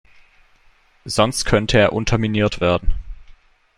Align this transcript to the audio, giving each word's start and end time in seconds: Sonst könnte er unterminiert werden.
Sonst 1.05 1.45
könnte 1.45 1.77
er 1.77 1.93
unterminiert 1.93 2.59
werden. 2.59 2.95